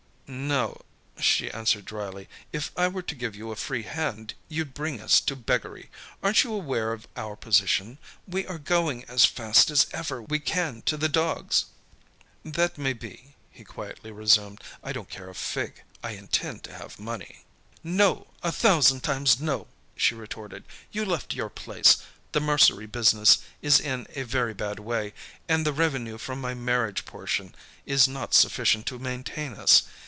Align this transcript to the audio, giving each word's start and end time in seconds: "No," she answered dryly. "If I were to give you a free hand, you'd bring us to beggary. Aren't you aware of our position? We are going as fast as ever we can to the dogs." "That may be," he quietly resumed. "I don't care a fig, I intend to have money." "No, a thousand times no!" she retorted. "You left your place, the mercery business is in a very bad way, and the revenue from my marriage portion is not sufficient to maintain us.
"No," 0.33 0.79
she 1.19 1.51
answered 1.51 1.83
dryly. 1.83 2.29
"If 2.53 2.71
I 2.77 2.87
were 2.87 3.01
to 3.01 3.15
give 3.15 3.35
you 3.35 3.51
a 3.51 3.57
free 3.57 3.83
hand, 3.83 4.33
you'd 4.47 4.73
bring 4.73 5.01
us 5.01 5.19
to 5.19 5.35
beggary. 5.35 5.89
Aren't 6.23 6.45
you 6.45 6.53
aware 6.53 6.93
of 6.93 7.05
our 7.17 7.35
position? 7.35 7.97
We 8.25 8.47
are 8.47 8.57
going 8.57 9.03
as 9.09 9.25
fast 9.25 9.69
as 9.69 9.87
ever 9.91 10.21
we 10.21 10.39
can 10.39 10.83
to 10.83 10.95
the 10.95 11.09
dogs." 11.09 11.65
"That 12.45 12.77
may 12.77 12.93
be," 12.93 13.35
he 13.51 13.65
quietly 13.65 14.09
resumed. 14.09 14.63
"I 14.81 14.93
don't 14.93 15.09
care 15.09 15.29
a 15.29 15.35
fig, 15.35 15.83
I 16.01 16.11
intend 16.11 16.63
to 16.63 16.73
have 16.75 16.97
money." 16.97 17.43
"No, 17.83 18.27
a 18.41 18.53
thousand 18.53 19.01
times 19.01 19.37
no!" 19.41 19.67
she 19.97 20.15
retorted. 20.15 20.63
"You 20.93 21.03
left 21.03 21.33
your 21.35 21.49
place, 21.49 21.97
the 22.31 22.39
mercery 22.39 22.85
business 22.87 23.39
is 23.61 23.81
in 23.81 24.07
a 24.15 24.23
very 24.23 24.53
bad 24.53 24.79
way, 24.79 25.11
and 25.49 25.65
the 25.65 25.73
revenue 25.73 26.17
from 26.17 26.39
my 26.39 26.53
marriage 26.53 27.03
portion 27.03 27.53
is 27.85 28.07
not 28.07 28.33
sufficient 28.33 28.85
to 28.85 28.97
maintain 28.97 29.55
us. 29.55 29.83